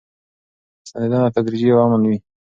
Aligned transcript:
ستنېدنه 0.89 1.29
تدریجي 1.35 1.67
او 1.73 1.79
امن 1.85 2.01
وي. 2.09 2.17